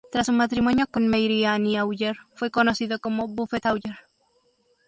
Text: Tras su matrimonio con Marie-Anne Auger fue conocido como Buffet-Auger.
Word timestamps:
Tras 0.11 0.25
su 0.25 0.33
matrimonio 0.33 0.87
con 0.89 1.07
Marie-Anne 1.07 1.77
Auger 1.77 2.15
fue 2.33 2.49
conocido 2.49 2.97
como 2.99 3.27
Buffet-Auger. 3.27 3.99